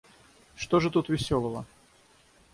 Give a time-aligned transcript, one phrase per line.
[0.55, 1.63] Что же тут веселого?